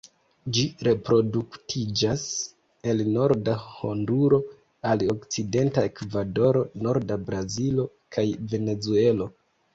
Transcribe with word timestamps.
Ĝi 0.57 0.61
reproduktiĝas 0.85 2.23
el 2.93 3.03
norda 3.17 3.55
Honduro 3.67 4.41
al 4.93 5.05
okcidenta 5.15 5.85
Ekvadoro, 5.91 6.65
norda 6.89 7.21
Brazilo 7.29 7.89
kaj 8.17 8.27
Venezuelo. 8.57 9.31